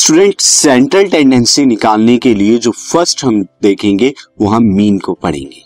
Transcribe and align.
Student 0.00 0.40
central 0.40 1.04
tendency 1.04 1.64
निकालने 1.66 2.18
के 2.18 2.34
लिए 2.34 2.58
जो 2.58 2.70
फ़र्स्ट 2.70 3.24
हम 3.24 3.42
देखेंगे 3.62 4.12
वो 4.40 4.48
हम 4.48 4.62
मीन 4.64 4.98
को 4.98 5.14
पढ़ेंगे। 5.14 5.62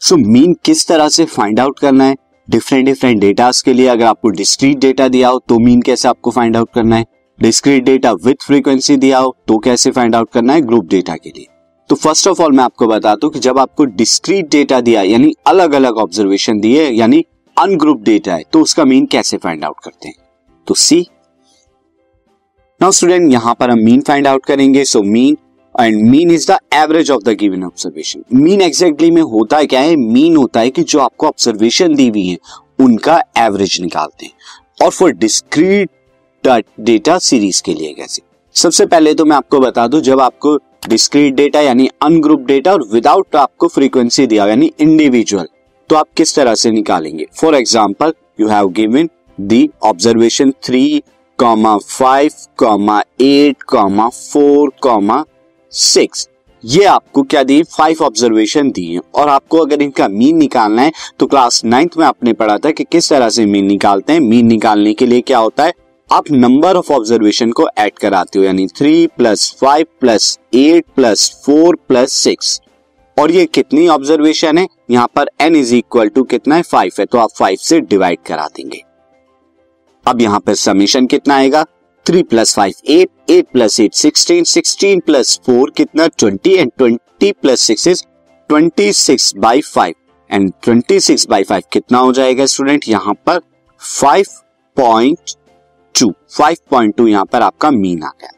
सो 0.00 0.14
so, 0.14 0.26
मीन 0.26 0.56
किस 0.64 0.86
तरह 0.88 1.08
से 1.08 1.24
फाइंड 1.24 1.60
आउट 1.60 1.78
करना 1.78 2.04
है? 2.04 2.16
डिफरेंट 2.50 2.86
डिफरेंट 2.86 3.20
डेटास 3.20 3.62
के 3.62 3.72
लिए 3.72 3.86
अगर 3.86 4.04
आपको 4.04 4.28
डिस्क्रीट 4.28 4.78
डेटा 4.78 5.08
दिया 5.08 5.28
हो 5.28 5.38
तो 5.48 5.58
मीन 5.58 5.82
कैसे 5.82 6.08
आपको 6.08 6.30
फाइंड 6.30 6.56
आउट 6.56 6.68
करना 6.74 6.96
है? 6.96 7.06
डिस्क्रीट 7.40 7.84
डेटा 7.84 8.12
विथ 8.12 8.34
फ्रीक्वेंसी 8.46 8.96
दिया 8.96 9.18
हो 9.18 9.36
तो 9.48 9.58
कैसे 9.58 9.90
फाइंड 9.90 10.14
आउट 10.14 10.30
करना 10.32 10.52
है? 10.52 10.60
ग्रुप 10.60 10.84
डेटा 10.84 11.14
के 11.14 11.30
लिए। 11.30 11.46
तो 11.88 11.94
फ़र्स्ट 11.94 12.28
ऑफ़ 12.28 12.42
ऑल 12.42 12.52
मैं 12.52 12.64
आपको 12.64 12.86
बता 12.86 13.14
दूँ 13.14 13.30
कि 13.30 13.38
जब 13.38 13.58
आपको 13.58 13.84
डिस्क्रीट 13.84 14.50
डेटा 14.50 14.80
दिया 14.80 15.02
यानी 15.02 15.34
अलग 15.46 15.72
अलग 15.72 15.96
ऑब्जर्वेशन 15.96 16.60
दिए 16.60 16.90
यानी 16.90 17.24
अनग्रुप 17.56 18.00
डेटा 18.00 18.34
है 18.34 18.44
तो 18.52 18.60
उसका 18.60 18.84
मीन 18.84 19.06
कैसे 19.06 19.36
फाइंड 19.36 19.64
आउट 19.64 19.84
करते 19.84 20.08
हैं? 20.08 20.16
तो 20.66 20.74
सी 20.74 21.06
नाउ 22.82 22.90
स्टूडेंट 22.90 23.32
यहाँ 23.32 23.54
पर 23.54 23.70
हम 23.70 23.78
मीन 23.78 24.00
फाइंड 24.00 24.26
आउट 24.26 24.46
करेंगे। 24.46 24.84
So 24.84 25.02
mean 25.02 25.36
and 25.74 26.10
mean 26.10 26.30
is 26.30 26.50
the 26.50 26.56
average 26.74 27.10
of 27.10 27.22
the 27.24 27.34
given 27.40 27.62
observation 27.64 28.22
mean 28.34 28.62
exactly 28.62 29.10
में 29.10 29.20
होता 29.22 29.56
है 29.58 29.66
क्या 29.66 29.80
है? 29.80 29.94
मीन 29.96 30.36
होता 30.36 30.60
है 30.60 30.70
कि 30.70 30.82
जो 30.82 30.98
आपको 31.00 31.26
ऑब्जर्वेशन 31.26 31.94
दी 31.94 32.08
हुई 32.08 32.26
है, 32.28 32.38
उनका 32.80 33.20
एवरेज 33.38 33.80
निकालते 33.80 34.26
हैं। 34.26 34.32
और 34.82 34.90
फॉर 34.90 35.12
डिस्क्रीट 35.12 35.90
डेटा 36.80 37.18
सीरीज़ 37.20 37.62
के 37.62 37.74
लिए 37.74 37.92
कैसे? 37.92 38.22
सबसे 38.56 38.86
पहले 38.86 39.14
तो 39.14 39.24
मैं 39.24 39.36
आपको 39.36 39.60
बता 39.60 39.86
दूँ, 39.86 40.00
जब 40.00 40.20
आपको 40.20 40.56
डिस्क्रीट 40.88 41.34
डेटा 41.34 41.60
यानी 41.60 41.88
अनग्रुप 42.02 42.46
डेटा 42.46 42.72
और 42.72 42.88
विदाउट 42.92 43.36
आपको 43.36 43.68
फ्रीक्वेंसी 43.68 44.26
दिया 44.26 44.46
यानी 44.46 44.72
इंडिविजुअल 44.80 45.48
तो 45.90 45.96
आप 45.96 46.08
किस 46.16 46.36
तरह 46.36 46.54
से 46.56 46.70
निकालेंगे? 46.72 47.26
For 47.40 47.54
example 47.54 48.14
you 48.40 48.48
have 48.48 48.68
given 48.72 49.08
the 49.38 49.68
observation 49.84 50.52
three 50.64 51.02
comma 51.42 51.76
five 51.78 52.30
comma 52.56 53.00
eight 53.20 53.62
comma 53.62 54.08
four 54.08 54.70
comma 54.82 55.24
six 55.72 56.28
ये 56.64 56.84
आपको 56.84 57.22
क्या 57.22 57.42
दी? 57.42 57.62
फाइव 57.62 58.02
ऑब्जर्वेशन 58.02 58.70
दी 58.70 58.84
है। 58.86 59.00
और 59.14 59.28
आपको 59.28 59.58
अगर 59.58 59.82
इनका 59.82 60.08
मीन 60.08 60.36
निकालना 60.36 60.82
है 60.82 60.92
तो 61.18 61.26
क्लास 61.26 61.60
नाइन्थ 61.64 61.96
में 61.98 62.04
आपने 62.06 62.32
पढ़ा 62.32 62.56
था 62.58 62.70
कि 62.70 62.84
किस 62.84 63.08
तरह 63.10 63.28
से 63.28 63.46
मीन 63.46 63.64
निकालते 63.64 64.12
हैं। 64.12 64.20
मीन 64.20 64.46
निकालने 64.46 64.92
के 64.94 65.06
लिए 65.06 65.20
क्या 65.20 65.38
होता 65.38 65.64
है? 65.64 65.72
आप 66.10 66.30
नंबर 66.30 66.76
ऑफ़ 66.76 66.92
ऑब्जर्वेशन 66.92 67.50
को 67.50 67.68
ऐड 67.78 67.98
कराते 67.98 68.38
हो, 68.38 68.44
यानी 68.44 68.66
three 68.68 69.06
plus 69.06 69.50
five 69.60 69.86
plus 70.00 70.38
eight 70.54 70.84
plus 70.96 71.30
four 71.46 71.78
plus 71.88 72.12
six 72.12 72.60
और 73.16 73.30
ये 73.30 73.44
कितनी 73.44 73.88
ऑब्जर्वेशन 73.88 74.58
है? 74.58 74.66
यहाँ 74.90 75.08
पर 75.16 75.30
एन 75.40 75.56
इज़ 75.56 75.74
इक्वल 75.74 76.08
टू 76.08 76.22
कितना 76.24 76.56
है? 76.56 76.62
फाइव 76.62 76.92
है। 77.00 77.06
तो 77.06 77.18
आप 77.18 77.30
फाइव 77.38 77.56
से 77.60 77.80
डिवाइड 77.80 78.18
करा 78.26 78.48
देंगे। 78.56 78.82
अब 80.06 80.20
यहाँ 80.20 80.40
पर 80.40 80.54
समीशन 80.54 81.06
कितना 81.06 81.34
आएगा? 81.34 81.62
Three 82.06 82.22
plus 82.22 82.54
five 82.56 82.74
eight 82.90 83.30
eight 83.30 83.46
plus 83.52 83.78
eight 83.80 83.94
sixteen 83.94 84.44
sixteen 84.44 85.00
plus 85.00 85.38
four 85.46 85.70
कितना? 85.76 86.06
Twenty 86.08 86.54
and 86.54 86.72
twenty 86.78 87.30
plus 87.32 87.60
six 87.60 87.86
is 87.86 88.02
twenty 88.50 88.92
six 88.92 89.32
by 89.36 89.60
five 89.64 89.94
and 90.30 90.52
twenty 90.62 90.98
six 91.00 91.26
by 91.30 91.42
five 91.42 91.62
कितना 91.72 91.98
हो 91.98 92.12
जाएगा 92.12 92.46
स्टूडेंट 92.46 92.88
यहाँ 92.88 93.14
पर 93.26 93.40
five 93.80 94.24
point 94.76 95.34
two 95.94 96.12
five 96.36 96.56
point 96.70 96.96
two 96.96 97.06
यहाँ 97.06 97.24
पर 97.24 97.42
आपका 97.42 97.70
mean 97.70 98.02
आ 98.02 98.10
गया। 98.20 98.30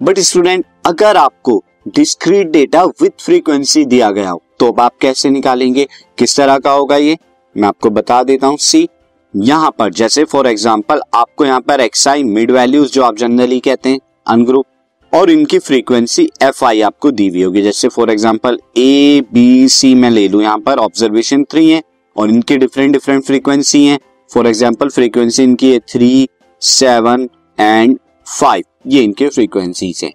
बट 0.00 0.18
स्टूडेंट 0.20 0.64
अगर 0.86 1.16
आपको 1.16 1.62
डिस्क्रीट 1.88 2.50
डेटा 2.50 2.84
विथ 3.02 3.20
फ्रीक्वेंसी 3.20 3.84
दिया 3.84 4.10
गया 4.10 4.30
हो 4.30 4.42
तो 4.60 4.72
अब 4.72 4.80
आप 4.80 4.96
कैसे 5.00 5.30
निकालेंगे? 5.30 5.86
किस 6.18 6.36
तरह 6.36 6.58
का 6.58 6.70
होगा 6.72 6.96
ये? 6.96 7.16
मैं 7.56 7.68
आपको 7.68 7.90
बता 7.90 8.22
देता 8.22 8.46
हूँ 8.46 8.56
सी 8.58 8.88
यहाँ 9.34 9.70
पर, 9.78 9.90
जैसे 9.90 10.24
फॉर 10.24 10.46
एग्ज़ाम्पल 10.46 11.00
आपको 11.14 11.44
यहाँ 11.44 11.60
पर 11.60 11.80
एक्साई 11.80 12.22
मिड 12.24 12.50
वैल्यूज़ 12.50 12.92
जो 12.92 13.02
आप 13.02 13.16
जनरली 13.16 13.58
कहते 13.60 13.88
हैं 13.88 13.98
अनग्रुप 14.26 14.66
और 15.12 15.30
इनकी 15.30 15.58
फ्रीक्वेंसी 15.58 16.28
एफ़ 16.42 16.64
आई 16.64 16.80
आपको 16.82 17.10
दी 17.10 17.28
हुई 17.28 17.42
होगी। 17.42 17.62
जैसे 17.62 17.88
for 17.88 18.10
example 18.10 18.58
A 18.78 19.20
B 19.32 19.68
C 19.68 19.94
मैं 19.94 20.10
ले 20.10 20.26
लू 20.28 20.40
यहाँ 20.40 20.58
पर 20.58 20.78
ऑब्जर्वेशन 20.78 21.44
थ्री 21.44 21.68
है, 21.68 21.82
और 22.16 22.30
इनकी 22.30 22.56
डिफरेंट 22.56 22.92
डिफरेंट 22.92 23.24
फ्रीक्वेंसी 23.24 23.84
है। 23.86 23.98
फॉर 24.30 24.46
एग्ज़ाम्पल 24.46 24.88
फ्रीक्वेंसी 24.90 25.42
इनकी 25.42 25.72
है 25.72 25.78
थ्री 25.88 26.28
सेवन 26.62 27.28
एंड 27.58 27.98
फाइव 28.26 28.64
ये 28.86 29.02
इनके 29.02 29.28
फ्रीक्वेंसी 29.28 29.94
है। 30.02 30.10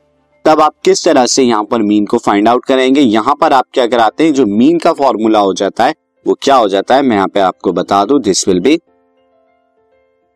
तब 0.46 0.62
आप 0.62 0.74
किस 0.86 1.04
तरह 1.06 1.26
से 1.28 1.44
यहाँ 1.44 1.64
पर 1.64 1.82
मीन 1.82 2.06
को 2.06 2.18
फाइंड 2.20 2.48
आउट 2.48 2.66
करेंगे? 2.66 3.02
यहाँ 3.02 3.36
पर 3.42 3.54
आप 3.54 3.66
क्या 3.74 3.86
कराते 3.88 4.24
हैं? 4.24 4.34
जो 4.34 4.46
मीन 4.48 4.80
का 4.80 4.94
फॉर्मूला 4.94 5.40
हो 5.40 5.54
जाता 5.54 5.86
है, 5.86 5.94
वो 6.26 6.38
क्या 6.42 6.56
हो 6.56 6.68
जाता 6.70 6.96
है? 6.96 7.02
मैं 7.02 7.16
यहाँ 7.16 7.28
पे 7.28 7.40
आपको 7.42 7.72
बता 7.74 8.04
दू। 8.06 8.18
This 8.20 8.48
will 8.48 8.60
be 8.60 8.80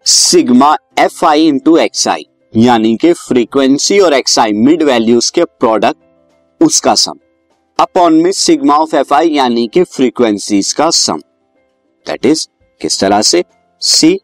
sigma 0.05 0.75
F 0.99 1.25
I 1.25 1.45
into 1.47 1.75
X 1.77 2.07
I 2.07 2.25
यानी 2.55 2.95
कि 2.95 3.11
फ्रीक्वेंसी 3.13 3.97
और 3.99 4.13
एक्स 4.13 4.37
आई 4.39 4.51
मिड 4.53 4.83
वैल्यूज़ 4.83 5.31
के 5.31 5.43
प्रोडक्ट 5.43 6.63
उसका 6.63 6.93
सम 6.95 7.19
अपॉन 7.79 8.13
में 8.13 8.31
सिग्मा 8.31 8.75
ऑफ़ 8.75 8.95
एफ़ 8.95 9.13
आई 9.13 9.29
यानी 9.29 9.67
कि 9.67 9.83
फ्रीक्वेंसीज 9.83 10.71
का 10.73 10.89
सम 10.89 11.19
दैट 12.05 12.25
इज़ 12.25 12.47
किस 12.81 12.99
तरह 12.99 13.21
से? 13.21 13.43
See 13.81 14.19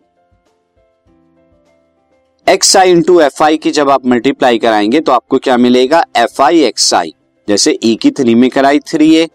X 2.48 2.76
I 2.78 2.92
into 2.92 3.20
F 3.22 3.44
I 3.44 3.58
की 3.58 3.72
जब 3.72 3.90
आप 3.90 4.06
मल्टीप्लाई 4.06 4.60
कराएँगे 4.60 5.00
तो 5.00 5.12
आपको 5.12 5.38
क्या 5.38 5.58
मिलेगा? 5.58 6.04
एफ़ 6.18 6.42
आई 6.42 6.62
एक्स 6.64 6.94
आई 6.94 7.14
जैसे 7.48 7.78
ई 7.84 7.94
e 7.96 8.00
की 8.02 8.12
थ्री 8.12 8.36
में 8.36 8.50
कराई 8.50 8.80
थ्री 8.80 9.14
ए 9.16 9.28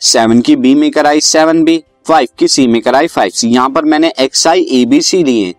सेवन 0.00 0.40
की 0.40 0.56
बी 0.56 0.74
में 0.74 0.90
कराई 0.90 1.20
सेवन 1.20 1.64
बी 1.64 1.82
फाइव 2.08 2.28
की 2.38 2.48
सी 2.48 2.66
में 2.66 2.80
कराई 2.82 3.06
फाइव 3.06 3.30
सी 3.30 3.48
यहाँ 3.48 3.70
पर 3.70 3.84
मैंने 3.84 4.12
एक्स 4.20 4.46
आई 4.46 4.66
ए 4.70 4.84
बी 4.84 5.00
सी 5.00 5.22
लिए 5.24 5.52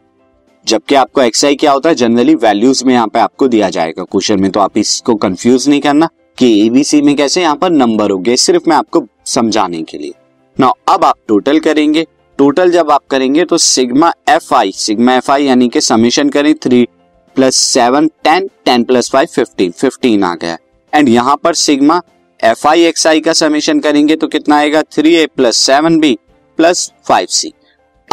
जबकि 0.66 0.96
आपको 0.96 1.22
एक्स 1.22 1.44
आई 1.46 1.56
क्या 1.56 1.72
होता 1.72 1.90
है? 1.90 1.96
जनरली 1.96 2.36
वैल्यूज़ 2.36 2.84
में 2.86 2.94
यहाँ 2.94 3.08
पे 3.08 3.20
आपको 3.20 3.48
दिया 3.48 3.70
जाएगा 3.70 4.04
क्वेश्चन 4.04 4.40
में 4.42 4.50
तो 4.52 4.60
आप 4.60 4.78
इसको 4.78 5.16
कंफ्यूज 5.16 5.68
नहीं 5.70 5.82
करना 5.82 6.10
कि 6.38 6.48
एबीसी 6.66 7.02
में 7.02 7.16
कैसे 7.16 7.42
यहाँ 7.42 7.56
पर 7.56 7.70
नंबर 7.72 8.12
हो 8.12 8.18
गए 8.18 8.36
सिर्फ़ 8.38 8.70
मैं 8.70 8.76
आपको 8.76 9.06
समझाने 9.26 9.82
के 9.82 9.98
लिए। 9.98 10.14
ना 10.58 10.72
अब 10.88 11.04
आप 11.06 11.18
टोटल 11.28 11.60
करेंगे। 11.60 12.06
टोटल 12.40 12.72
जब 12.72 12.92
आप 12.92 13.06
करेंगे 13.10 13.46
तो 13.46 13.58
sigma 13.58 14.12
F 14.30 14.54
I 14.56 14.72
sigma 14.72 15.16
F 15.16 15.32
I 15.32 15.46
यानी 15.46 15.68
कि 15.70 15.82
समीशन 15.82 16.30
करें 16.30 16.54
three 16.64 16.88
plus 17.36 17.56
seven 17.56 18.08
ten 18.24 18.50
ten 18.66 18.84
plus 18.84 19.10
five 19.12 19.28
fifteen 19.36 19.72
fifteen 19.72 20.24
आ 20.24 20.34
गया। 20.36 20.58
एंड 20.94 21.10
यहाँ 21.10 21.36
पर 21.44 21.54
sigma 21.56 22.02
F 22.40 22.68
I 22.68 22.84
X 22.86 23.08
I 23.08 23.22
का 23.22 23.34
समीशन 23.34 23.80
करेंगे 23.80 24.16
तो 24.16 24.28
कितना 24.28 24.58
आएगा? 24.58 24.82
Three 24.84 25.16
A 25.16 25.26
plus 25.36 25.58
seven 25.58 26.00
B 26.00 26.18
plus 26.60 26.92
five 27.08 27.28
C 27.30 27.54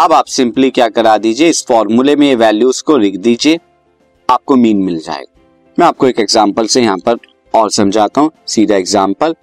अब 0.01 0.13
आप 0.13 0.27
सिंपली 0.27 0.71
क्या 0.71 0.89
करा 0.89 1.17
दीजिए, 1.19 1.49
इस 1.49 1.65
फॉर्मूले 1.69 2.15
में 2.17 2.27
ये 2.27 2.35
वैल्यूज़ 2.35 2.83
को 2.85 2.97
लिख 2.97 3.17
दीजिए, 3.17 3.59
आपको 4.29 4.57
मीन 4.57 4.77
मिल 4.77 4.99
जाएगा। 4.99 5.41
मैं 5.79 5.87
आपको 5.87 6.07
एक 6.07 6.21
एग्जांपल 6.21 6.67
से 6.67 6.83
यहाँ 6.83 6.97
पर 6.99 7.19
और 7.55 7.71
समझाता 7.71 8.21
हूँ, 8.21 8.31
सीधा 8.47 8.77
example 8.77 9.35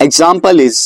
example 0.00 0.60
is 0.60 0.80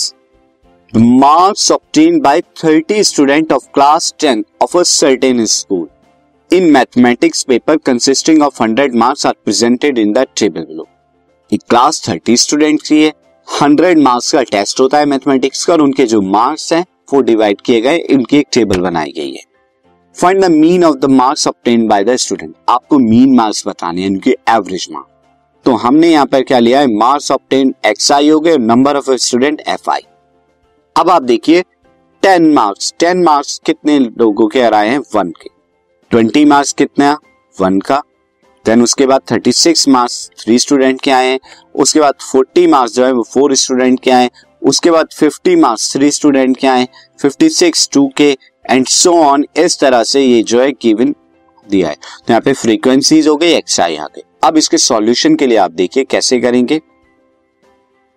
marks 0.92 1.70
obtain 1.72 2.20
by 2.20 2.42
30 2.56 3.02
student 3.02 3.52
of 3.52 3.68
class 3.74 4.12
10 4.20 4.42
of 4.62 4.78
a 4.78 4.82
certain 4.86 5.44
school 5.46 5.86
in 6.50 6.70
mathematics 6.72 7.42
paper 7.44 7.76
consisting 7.76 8.42
of 8.42 8.62
100 8.62 8.94
marks 8.96 9.26
are 9.26 9.34
presented 9.44 9.98
in 9.98 10.12
the 10.12 10.26
table 10.36 10.60
below 10.62 10.88
एक 11.52 11.62
क्लास 11.70 12.02
30 12.08 12.42
स्टूडेंट 12.42 12.82
की 12.82 13.02
है 13.02 13.12
100 13.48 13.96
मार्क्स 13.98 14.32
का 14.32 14.42
टेस्ट 14.52 14.80
होता 14.80 14.98
है 14.98 15.06
मैथमेटिक्स 15.06 15.64
का 15.64 15.72
और 15.72 15.82
उनके 15.82 16.06
जो 16.06 16.20
मार्क्स 16.22 16.72
हैं 16.72 16.84
वो 17.12 17.20
डिवाइड 17.22 17.60
किए 17.60 17.80
गए, 17.80 17.96
इनकी 17.96 18.38
एक 18.38 18.46
टेबल 18.52 18.80
बनाई 18.80 19.12
गई 19.16 19.32
है। 19.32 19.42
Find 20.16 20.44
the 20.44 20.50
mean 20.50 20.84
of 20.84 20.96
the 20.96 21.04
marks 21.04 21.46
obtain 21.48 21.86
by 21.88 22.04
the 22.04 22.16
student 22.16 22.54
आपको 22.68 22.98
मीन 22.98 23.36
मार्क्स 23.36 23.66
बताने 23.68 24.00
हैं, 24.00 24.08
इनके 24.08 24.36
एवरेज 24.48 24.86
मार्क्स 24.92 25.12
तो 25.66 25.74
हमने 25.76 26.08
यहाँ 26.08 26.26
पर 26.26 26.42
क्या 26.42 26.58
लिया 26.58 26.80
है? 26.80 26.86
मार्क्स 26.88 27.30
ऑप्टेन 27.32 27.74
एक्स 27.86 28.10
आई 28.12 28.28
हो 28.28 28.40
गए 28.40 28.56
number 28.58 28.96
of 28.96 29.10
student 29.12 29.60
F 29.68 29.90
I 29.90 30.00
अब 30.96 31.10
आप 31.10 31.22
देखिए 31.22 31.62
टेन 32.22 32.52
मार्क्स 32.54 32.92
टेन 32.98 33.22
मार्क्स 33.24 33.60
कितने 33.66 33.98
लोगों 33.98 34.46
के 34.48 34.62
आ 34.62 34.68
रहे 34.68 34.88
हैं? 34.88 34.98
वन 35.14 35.30
के। 35.32 35.50
ट्वेंटी 36.10 36.44
मार्क्स 36.44 36.72
कितने 36.72 37.10
वन 37.56 37.78
का। 37.80 38.02
देन 38.64 38.82
उसके 38.82 39.06
बाद 39.06 39.20
thirty 39.30 39.52
six 39.52 39.86
marks 39.88 40.30
three 40.38 40.58
student 40.58 41.00
के 41.00 41.10
आए 41.10 41.26
हैं। 41.26 41.38
उसके 41.74 42.00
बाद 42.00 42.14
फोर्टी 42.22 42.66
मार्क्स 42.66 42.94
जो 42.94 43.04
है, 43.06 43.12
वो 43.12 43.22
फोर 43.24 43.54
स्टूडेंट 43.54 44.00
के 44.00 44.10
आए 44.10 44.30
उसके 44.62 44.90
बाद 44.90 45.08
50 45.12 45.56
मार्क्स 45.56 45.92
थ्री 45.92 46.10
स्टूडेंट 46.10 46.56
के 46.56 46.66
आए 46.66 46.86
56 47.24 47.88
टू 47.92 48.06
के 48.16 48.30
एंड 48.70 48.86
सो 48.86 49.12
ऑन 49.14 49.44
इस 49.56 49.78
तरह 49.80 50.02
से 50.04 50.20
ये 50.20 50.42
जो 50.42 50.60
है 50.60 50.70
गिवन 50.72 51.14
दिया 51.66 51.88
है। 51.88 51.94
तो 51.94 52.24
यहाँ 52.30 52.40
पे 52.40 52.52
फ्रीक्वेंसीज 52.52 53.28
हो 53.28 53.36
गई 53.36 53.52
एक्स 53.52 53.80
आई 53.80 53.96
आ 53.96 54.06
अब 54.44 54.56
इसके 54.56 54.78
सॉल्यूशन 54.78 55.34
के 55.36 55.46
लिए 55.46 55.58
आप 55.58 55.70
देखिए 55.70 56.04
कैसे 56.04 56.40
करेंगे। 56.40 56.80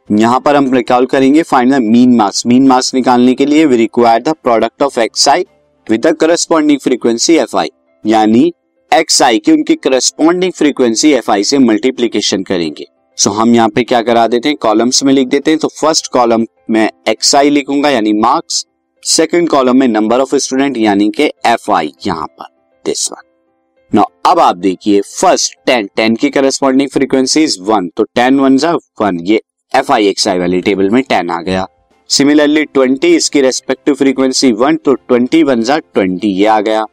यहाँ 0.10 0.40
पर 0.40 0.56
हम 0.56 0.74
रिकॉल 0.74 1.06
करेंगे 1.06 1.42
find 1.44 1.74
the 1.74 1.78
mean 1.82 2.16
marks 2.16 2.46
mean 2.48 2.68
marks 2.68 2.94
निकालने 2.96 3.34
के 3.34 3.46
लिए 3.46 3.66
we 3.66 3.78
require 3.78 4.22
the 4.22 4.34
product 4.44 4.84
of 4.84 5.00
X 5.00 5.28
I 5.30 5.46
with 5.88 6.08
corresponding 6.22 6.80
frequency 6.80 7.36
F 7.36 7.58
I 7.58 7.70
यानी 8.06 8.52
एक्स 8.92 9.22
आई 9.22 9.40
की 9.40 9.52
उनकी 9.52 9.76
करस्पॉन्डिंग 9.76 10.52
फ्रीक्वेंसी 10.54 11.12
एफ़ 11.14 11.32
आई 11.32 11.44
से 11.44 11.58
मल्टीप्लीकेशन 11.58 12.44
करेंगे। 12.44 12.86
सो 13.21 13.29
so, 13.29 13.35
हम 13.38 13.53
यहाँ 13.56 13.69
पे 13.69 13.83
क्या 13.83 14.01
करा 14.01 14.25
देते 14.27 14.50
हैं? 14.50 14.57
कॉलम्स 14.62 15.03
में 15.03 15.12
लिख 15.13 15.27
देते 15.27 15.51
हैं। 15.51 15.59
तो 15.59 15.68
फ़र्स्ट 15.79 16.07
कॉलम 16.13 16.45
में 16.69 16.89
एक्स 17.09 17.33
आई 17.35 17.50
लिखूँगा 17.50 17.89
यानी 17.89 18.13
मार्क्स 18.13 18.65
सेकंड 19.03 19.50
कॉलम 19.50 19.77
में 19.79 19.88
नंबर 19.88 20.19
ऑफ़ 20.21 20.35
स्टूडेंट 20.35 20.77
यानी 20.77 21.09
के 21.18 21.23
एफ़ 21.47 21.71
आई 21.71 21.91
यहाँ 22.06 22.25
पर 22.29 22.45
दिस 22.85 23.12
वन 23.12 23.29
ना 23.94 24.06
अब 24.25 24.39
आप 24.39 24.56
देखिए 24.57 25.01
फ़र्स्ट 25.01 25.56
टेन 25.65 25.89
टेन 25.95 26.15
की 26.15 26.29
करस्पॉन्डिंग 26.29 26.89
फ्रीक्वेंसी 26.89 27.44
इज़ 27.44 27.59
वन 27.62 27.89
तो 27.97 28.03
टेन 28.15 28.39
वन 28.39 28.57
जा 28.57 28.73
वन 29.01 29.19
ये 29.27 29.41
एफ़ 29.71 29.91
आई 29.91 30.07
एक्स 30.07 30.27
आई 30.27 30.39
वाली 30.39 30.62
टेबल 30.62 30.89
में 30.89 31.01
टेन 31.03 31.29
आ 31.29 31.39
गया. 31.41 31.65
सिमिलरली 32.09 32.63
ट्वेंटी 32.65 33.15
इसकी 33.15 33.41
रेस्पेक्टिव 33.41 33.95
फ्रीक्वेंसी 33.95 34.51
वन 34.53 34.75
तो 34.85 34.94
ट्वेंटी 34.94 35.44
वन 35.44 35.63
जा 35.63 35.77
ट्वेंटी 35.79 36.33
ये 36.33 36.45
आ 36.47 36.59
गया. 36.62 36.85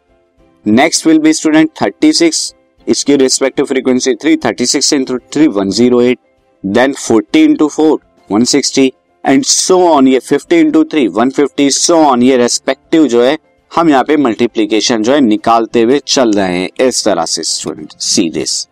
Next 0.67 1.07
will 1.07 1.19
be 1.19 1.33
student 1.33 1.71
thirty 1.83 2.13
six 2.13 2.53
इसकी 2.89 3.17
respective 3.17 3.65
frequency 3.65 4.15
three 4.15 4.37
thirty 4.45 4.67
six 4.67 4.93
into 4.93 5.19
three 5.33 5.47
one 5.49 5.71
zero 5.71 6.01
eight 6.03 6.19
then 6.65 6.93
forty 6.93 7.43
into 7.45 7.69
four 7.69 7.99
one 8.31 8.45
sixty 8.45 8.93
and 9.25 9.45
so 9.45 9.79
on 9.89 10.09
ये 10.09 10.19
fifty 10.19 10.59
into 10.61 10.83
three 10.85 11.07
one 11.09 11.31
fifty 11.31 11.71
so 11.71 11.97
on 12.05 12.23
ये 12.23 12.37
respective 12.37 13.07
जो 13.09 13.23
है, 13.23 13.37
हम 13.71 13.91
यहाँ 13.91 14.05
पे 14.05 14.17
multiplication 14.17 15.03
जो 15.03 15.13
है, 15.13 15.21
निकालते 15.21 15.83
हुए 15.83 16.01
चल 16.07 16.33
रहे 16.33 16.59
हैं 16.59 16.87
इस 16.87 17.05
तरह 17.05 17.25
से 17.25 17.43
स्टूडेंट 17.45 17.93
सी 18.01 18.29
दिस 18.31 18.63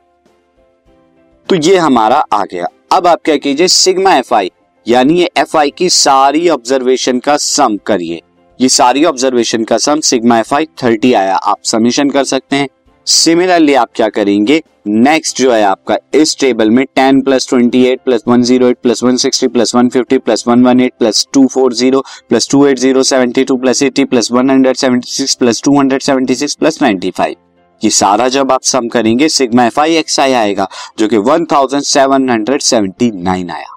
तो 1.48 1.56
ये 1.56 1.76
हमारा 1.76 2.16
आ 2.32 2.42
गया। 2.44 2.66
अब 2.92 3.06
आप 3.06 3.20
क्या 3.24 3.36
कीजिए 3.36 3.68
सिग्मा 3.68 4.14
एफ़ 4.16 4.34
आई 4.34 4.50
यानी 4.86 5.26
एफ़ 5.38 5.56
आई 5.56 5.70
की 5.70 5.88
सारी 5.90 6.48
ऑब्जर्वेशन 6.48 7.18
का 7.18 7.36
सम 7.36 7.76
करिए। 7.86 8.20
ये 8.60 8.68
सारी 8.68 9.04
ऑब्जर्वेशन 9.04 9.64
का 9.64 9.78
sum 9.78 10.00
sigma 10.02 10.38
F 10.38 10.54
I 10.54 10.66
thirty 10.82 11.12
आया। 11.12 11.34
आप 11.34 11.58
समीशन 11.64 12.10
कर 12.10 12.24
सकते 12.24 12.56
हैं। 12.56 12.68
सिमिलरली 13.06 13.74
आप 13.74 13.88
क्या 13.94 14.08
करेंगे? 14.08 14.60
नेक्स्ट 14.86 15.38
जो 15.38 15.52
है 15.52 15.62
आपका, 15.62 15.96
इस 16.14 16.36
टेबल 16.40 16.70
में 16.70 16.84
ten 16.86 17.20
plus 17.22 17.48
twenty 17.48 17.84
eight 17.86 18.00
plus 18.04 18.22
one 18.28 18.42
zero 18.42 18.68
eight 18.68 18.78
plus 18.82 19.02
one 19.04 19.16
sixty 19.16 19.48
plus 19.48 19.74
one 19.74 19.88
fifty 19.88 20.18
plus 20.18 20.44
one 20.48 20.64
one 20.64 20.80
eight 20.80 20.92
plus 20.98 21.26
two 21.32 21.46
four 21.46 21.74
zero 21.74 22.00
plus 22.28 22.48
two 22.50 22.64
eight 22.66 22.78
zero 22.78 23.02
seventy 23.02 23.44
two 23.44 23.56
plus 23.56 23.82
eighty 23.82 24.04
plus 24.04 24.32
one 24.32 24.50
hundred 24.50 24.76
seventy 24.76 25.10
six 25.10 25.34
plus 25.34 25.62
two 25.64 25.78
hundred 25.78 26.02
seventy 26.02 26.34
six 26.34 26.54
plus 26.54 26.80
ninety 26.82 27.10
five 27.10 27.36
ये 27.82 27.90
सारा 27.90 28.28
जब 28.28 28.52
आप 28.52 28.62
sum 28.64 28.88
करेंगे 28.88 29.28
sigma 29.28 29.64
F 29.66 29.80
I 29.80 29.96
X 29.96 30.20
I 30.20 30.32
आएगा, 30.32 30.68
जो 30.98 31.08
कि 31.08 31.16
one 31.18 31.44
thousand 31.52 31.82
seven 31.84 32.28
hundred 32.30 32.60
seventy 32.62 33.10
nine 33.14 33.50
आया। 33.50 33.74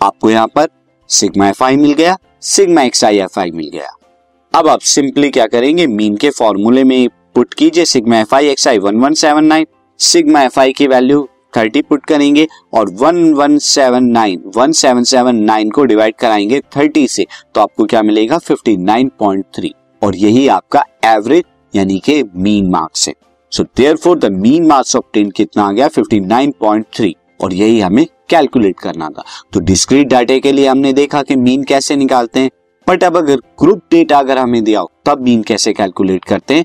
आपको 0.00 0.30
यहाँ 0.30 0.46
पर 0.46 0.68
सिग्मा 1.10 1.48
एफ़ 1.48 1.64
आई 1.64 1.76
मिल 1.76 1.92
गया 1.92 2.16
sigma 2.42 2.82
X 2.82 3.04
I 3.04 3.18
F 3.20 3.40
I 3.40 3.50
मिल 3.50 3.70
गया। 3.72 3.96
अब 4.54 4.68
आप 4.68 4.80
सिंपली 4.80 5.30
क्या 5.30 5.46
करेंगे? 5.46 5.86
मीन 5.86 6.16
के 6.16 6.30
फॉर्मूले 6.30 6.84
में 6.84 7.08
पुट 7.34 7.54
कीजिए 7.54 7.84
sigma 7.84 8.18
F 8.18 8.34
I 8.34 8.48
X 8.48 8.66
I 8.68 8.78
one 8.78 8.96
one 8.96 9.14
seven 9.14 9.44
nine, 9.44 9.66
sigma 10.00 10.42
F 10.42 10.58
I 10.60 10.72
की 10.72 10.86
वैल्यू 10.86 11.28
थर्टी 11.56 11.82
पुट 11.82 12.04
करेंगे 12.06 12.46
और 12.74 12.90
one 12.90 13.32
one 13.34 13.56
seven 13.58 14.04
nine, 14.04 14.42
one 14.56 14.72
seven 14.72 15.02
seven 15.02 15.36
nine 15.36 15.70
को 15.70 15.84
डिवाइड 15.84 16.14
कराएँगे 16.14 16.60
थर्टी 16.76 17.06
से 17.08 17.26
तो 17.54 17.60
आपको 17.60 17.84
क्या 17.84 18.02
मिलेगा 18.02 18.38
फिफ्टी 18.38 18.76
नाइन 18.76 19.10
पॉइंट 19.18 19.44
थ्री। 19.54 19.74
और 20.02 20.16
यही 20.16 20.46
आपका 20.48 20.84
एवरेज, 21.04 21.44
यानी 21.76 21.98
कि 21.98 22.22
मीन 22.36 22.70
मार्क्स 22.70 23.08
है। 23.08 23.14
So 23.52 23.62
therefore 23.96 24.18
the 24.18 24.32
mean 24.32 24.66
marks 24.66 24.96
of 24.96 25.04
ten 25.12 25.30
कितना 25.30 25.64
आ 25.64 25.72
गया? 25.72 25.88
फिफ्टी 25.88 26.20
नाइन 26.20 26.54
पॉइंट 26.60 26.86
थ्री 26.94 27.14
और 27.40 27.54
यही 27.54 27.80
हमें 27.80 28.06
कैलकुलेट 28.28 28.80
करना 28.80 29.08
था। 29.08 29.24
तो 29.52 29.60
डिस्क्रीट 29.60 30.06
डाटे 30.06 30.40
के 30.40 30.52
लिए 30.52 30.66
हमने 30.68 30.92
देखा 30.92 31.22
कि 31.22 31.36
मीन 31.36 31.64
कैसे 31.64 31.96
निकालते 31.96 32.40
हैं। 32.40 32.50
बट 32.88 33.04
अब 33.04 33.16
अगर 33.16 33.36
ग्रुप 33.60 33.80
डेटा 33.90 34.18
अगर 34.18 34.38
हमें 34.38 34.62
दिया 34.64 34.80
हो, 34.80 34.90
तब 35.06 35.20
मीन 35.20 35.42
कैसे 35.42 35.72
कैलकुलेट 35.72 36.24
करते 36.24 36.54
हैं? 36.54 36.64